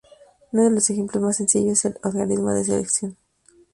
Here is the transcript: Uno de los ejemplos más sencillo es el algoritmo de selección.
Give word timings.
Uno 0.51 0.63
de 0.63 0.71
los 0.71 0.89
ejemplos 0.89 1.21
más 1.23 1.37
sencillo 1.37 1.73
es 1.73 1.85
el 1.85 1.93
algoritmo 2.01 2.51
de 2.55 2.63
selección. 2.63 3.17